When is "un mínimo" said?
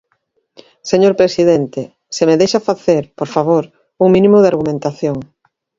4.03-4.37